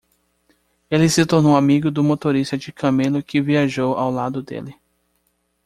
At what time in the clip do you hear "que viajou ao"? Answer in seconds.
3.21-4.09